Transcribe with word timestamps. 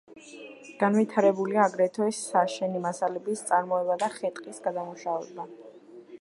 განვითარებულია 0.83 1.59
აგრეთვე 1.71 2.07
საშენი 2.21 2.81
მასალების 2.87 3.45
წარმოება 3.51 3.99
და 4.05 4.11
ხე-ტყის 4.17 4.65
გადამუშავება. 4.69 5.47